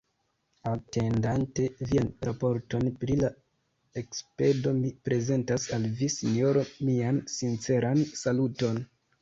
[0.69, 3.29] Atendante vian raporton pri la
[4.03, 8.87] ekspedo, mi prezentas al vi, Sinjoro, mian sinceran saluton.